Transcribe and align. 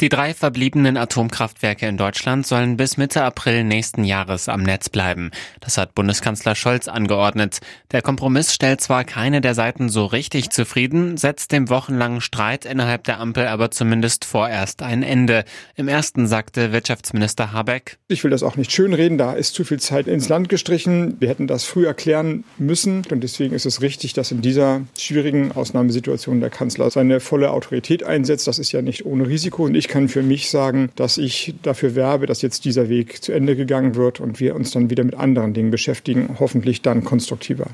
Die 0.00 0.08
drei 0.08 0.32
verbliebenen 0.32 0.96
Atomkraftwerke 0.96 1.86
in 1.86 1.98
Deutschland 1.98 2.46
sollen 2.46 2.78
bis 2.78 2.96
Mitte 2.96 3.22
April 3.22 3.64
nächsten 3.64 4.02
Jahres 4.02 4.48
am 4.48 4.62
Netz 4.62 4.88
bleiben. 4.88 5.30
Das 5.60 5.76
hat 5.76 5.94
Bundeskanzler 5.94 6.54
Scholz 6.54 6.88
angeordnet. 6.88 7.58
Der 7.92 8.00
Kompromiss 8.00 8.54
stellt 8.54 8.80
zwar 8.80 9.04
keine 9.04 9.42
der 9.42 9.54
Seiten 9.54 9.90
so 9.90 10.06
richtig 10.06 10.48
zufrieden, 10.48 11.18
setzt 11.18 11.52
dem 11.52 11.68
wochenlangen 11.68 12.22
Streit 12.22 12.64
innerhalb 12.64 13.04
der 13.04 13.20
Ampel 13.20 13.46
aber 13.46 13.70
zumindest 13.70 14.24
vorerst 14.24 14.80
ein 14.82 15.02
Ende. 15.02 15.44
Im 15.76 15.86
ersten 15.86 16.26
sagte 16.26 16.72
Wirtschaftsminister 16.72 17.52
Habeck, 17.52 17.98
Ich 18.08 18.24
will 18.24 18.30
das 18.30 18.42
auch 18.42 18.56
nicht 18.56 18.72
schönreden, 18.72 19.18
da 19.18 19.34
ist 19.34 19.54
zu 19.54 19.64
viel 19.64 19.80
Zeit 19.80 20.06
ins 20.06 20.30
Land 20.30 20.48
gestrichen. 20.48 21.18
Wir 21.20 21.28
hätten 21.28 21.46
das 21.46 21.64
früher 21.64 21.92
klären 21.92 22.44
müssen 22.56 23.02
und 23.10 23.22
deswegen 23.22 23.54
ist 23.54 23.66
es 23.66 23.82
richtig, 23.82 24.14
dass 24.14 24.32
in 24.32 24.40
dieser 24.40 24.80
schwierigen 24.98 25.52
Ausnahmesituation 25.52 26.40
der 26.40 26.48
Kanzler 26.48 26.90
seine 26.90 27.20
volle 27.20 27.50
Autorität 27.50 28.02
einsetzt. 28.02 28.46
Das 28.46 28.58
ist 28.58 28.72
ja 28.72 28.80
nicht 28.80 29.04
ohne 29.04 29.28
Risiko 29.28 29.66
und 29.66 29.74
ich 29.74 29.89
kann 29.90 30.08
für 30.08 30.22
mich 30.22 30.50
sagen, 30.50 30.90
dass 30.94 31.18
ich 31.18 31.54
dafür 31.62 31.94
werbe, 31.94 32.26
dass 32.26 32.40
jetzt 32.40 32.64
dieser 32.64 32.88
Weg 32.88 33.22
zu 33.22 33.32
Ende 33.32 33.56
gegangen 33.56 33.96
wird 33.96 34.20
und 34.20 34.40
wir 34.40 34.54
uns 34.54 34.70
dann 34.70 34.88
wieder 34.88 35.04
mit 35.04 35.16
anderen 35.16 35.52
Dingen 35.52 35.70
beschäftigen, 35.70 36.36
hoffentlich 36.38 36.80
dann 36.80 37.04
konstruktiver. 37.04 37.66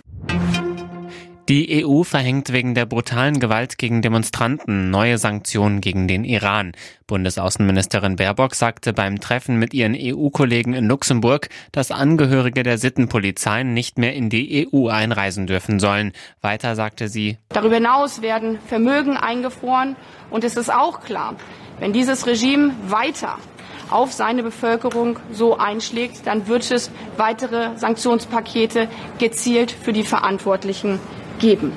Die 1.48 1.86
EU 1.86 2.02
verhängt 2.02 2.52
wegen 2.52 2.74
der 2.74 2.86
brutalen 2.86 3.38
Gewalt 3.38 3.78
gegen 3.78 4.02
Demonstranten 4.02 4.90
neue 4.90 5.16
Sanktionen 5.16 5.80
gegen 5.80 6.08
den 6.08 6.24
Iran. 6.24 6.72
Bundesaußenministerin 7.06 8.16
Baerbock 8.16 8.56
sagte 8.56 8.92
beim 8.92 9.20
Treffen 9.20 9.56
mit 9.56 9.72
ihren 9.72 9.94
EU-Kollegen 9.96 10.72
in 10.72 10.86
Luxemburg, 10.86 11.48
dass 11.70 11.92
Angehörige 11.92 12.64
der 12.64 12.78
Sittenpolizei 12.78 13.62
nicht 13.62 13.96
mehr 13.96 14.12
in 14.14 14.28
die 14.28 14.66
EU 14.66 14.88
einreisen 14.88 15.46
dürfen 15.46 15.78
sollen. 15.78 16.14
Weiter 16.40 16.74
sagte 16.74 17.06
sie, 17.06 17.38
Darüber 17.50 17.76
hinaus 17.76 18.22
werden 18.22 18.58
Vermögen 18.66 19.16
eingefroren 19.16 19.94
und 20.30 20.42
es 20.42 20.56
ist 20.56 20.72
auch 20.72 21.02
klar, 21.02 21.36
wenn 21.78 21.92
dieses 21.92 22.26
Regime 22.26 22.74
weiter 22.88 23.38
auf 23.88 24.12
seine 24.12 24.42
Bevölkerung 24.42 25.20
so 25.30 25.56
einschlägt, 25.56 26.26
dann 26.26 26.48
wird 26.48 26.68
es 26.68 26.90
weitere 27.16 27.76
Sanktionspakete 27.78 28.88
gezielt 29.20 29.70
für 29.70 29.92
die 29.92 30.02
Verantwortlichen 30.02 30.98
geben. 31.38 31.72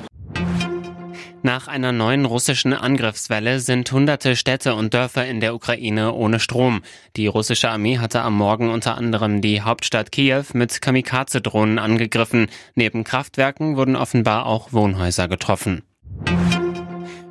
Nach 1.42 1.68
einer 1.68 1.92
neuen 1.92 2.26
russischen 2.26 2.74
Angriffswelle 2.74 3.60
sind 3.60 3.90
hunderte 3.90 4.36
Städte 4.36 4.74
und 4.74 4.92
Dörfer 4.92 5.26
in 5.26 5.40
der 5.40 5.54
Ukraine 5.54 6.12
ohne 6.12 6.38
Strom. 6.38 6.82
Die 7.16 7.28
russische 7.28 7.70
Armee 7.70 7.98
hatte 7.98 8.20
am 8.20 8.36
Morgen 8.36 8.68
unter 8.68 8.98
anderem 8.98 9.40
die 9.40 9.62
Hauptstadt 9.62 10.12
Kiew 10.12 10.44
mit 10.52 10.82
Kamikaze-Drohnen 10.82 11.78
angegriffen. 11.78 12.48
Neben 12.74 13.04
Kraftwerken 13.04 13.76
wurden 13.76 13.96
offenbar 13.96 14.44
auch 14.44 14.74
Wohnhäuser 14.74 15.28
getroffen. 15.28 15.82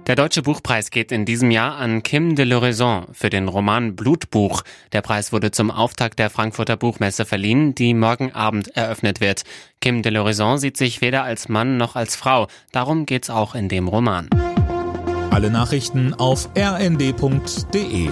Der 0.09 0.15
Deutsche 0.15 0.41
Buchpreis 0.41 0.89
geht 0.89 1.11
in 1.11 1.23
diesem 1.23 1.51
Jahr 1.51 1.77
an 1.77 2.01
Kim 2.01 2.35
de 2.35 2.43
l'Horizon 2.43 3.03
für 3.13 3.29
den 3.29 3.47
Roman 3.47 3.95
Blutbuch. 3.95 4.63
Der 4.91 5.03
Preis 5.03 5.31
wurde 5.31 5.51
zum 5.51 5.69
Auftakt 5.69 6.17
der 6.17 6.31
Frankfurter 6.31 6.77
Buchmesse 6.77 7.25
verliehen, 7.25 7.75
die 7.75 7.93
morgen 7.93 8.31
Abend 8.31 8.75
eröffnet 8.75 9.21
wird. 9.21 9.43
Kim 9.81 10.01
de 10.01 10.11
l'Horizon 10.11 10.57
sieht 10.57 10.77
sich 10.77 11.01
weder 11.01 11.25
als 11.25 11.47
Mann 11.47 11.77
noch 11.77 11.95
als 11.95 12.15
Frau. 12.15 12.47
Darum 12.71 13.05
geht's 13.05 13.29
auch 13.29 13.53
in 13.53 13.69
dem 13.69 13.87
Roman. 13.87 14.27
Alle 15.29 15.51
Nachrichten 15.51 16.15
auf 16.15 16.49
rnd.de 16.57 18.09